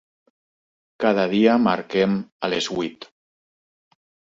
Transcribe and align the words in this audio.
Cada 1.05 1.25
dia 1.33 1.59
marquem 1.67 2.17
a 2.47 2.51
les 2.55 2.73
vuit. 2.79 3.09